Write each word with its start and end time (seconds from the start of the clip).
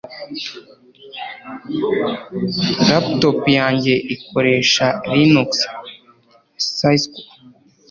Laptop 2.87 3.39
yanjye 3.59 3.93
ikoresha 4.15 4.85
Linux 5.17 5.49
(sysko) 6.73 7.19